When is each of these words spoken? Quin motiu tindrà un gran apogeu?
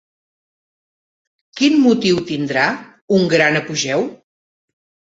Quin 1.61 1.77
motiu 1.83 2.23
tindrà 2.33 2.65
un 3.21 3.31
gran 3.37 3.63
apogeu? 3.63 4.07